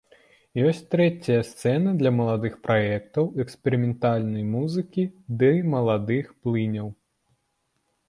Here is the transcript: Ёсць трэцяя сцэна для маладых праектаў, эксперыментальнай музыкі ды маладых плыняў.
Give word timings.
Ёсць 0.69 0.85
трэцяя 0.95 1.41
сцэна 1.49 1.89
для 1.99 2.13
маладых 2.21 2.57
праектаў, 2.65 3.29
эксперыментальнай 3.45 4.51
музыкі 4.57 5.03
ды 5.45 5.55
маладых 5.79 6.37
плыняў. 6.45 6.87